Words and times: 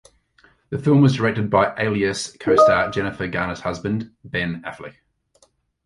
The 0.71 0.79
film 0.79 1.01
was 1.01 1.13
directed 1.15 1.51
by 1.51 1.75
"Alias" 1.77 2.35
co-star 2.39 2.89
Jennifer 2.89 3.27
Garner's 3.27 3.59
husband, 3.59 4.09
Ben 4.23 4.63
Affleck. 4.65 4.95